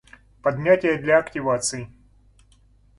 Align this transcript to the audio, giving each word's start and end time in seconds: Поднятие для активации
Поднятие 0.41 0.97
для 0.97 1.19
активации 1.19 1.87